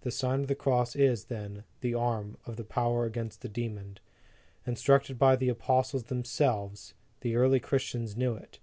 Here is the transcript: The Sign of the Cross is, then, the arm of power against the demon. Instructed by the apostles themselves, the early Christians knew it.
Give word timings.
The 0.00 0.10
Sign 0.10 0.40
of 0.40 0.46
the 0.46 0.54
Cross 0.54 0.96
is, 0.96 1.24
then, 1.26 1.62
the 1.82 1.92
arm 1.92 2.38
of 2.46 2.56
power 2.70 3.04
against 3.04 3.42
the 3.42 3.50
demon. 3.50 3.98
Instructed 4.66 5.18
by 5.18 5.36
the 5.36 5.50
apostles 5.50 6.04
themselves, 6.04 6.94
the 7.20 7.36
early 7.36 7.60
Christians 7.60 8.16
knew 8.16 8.32
it. 8.34 8.60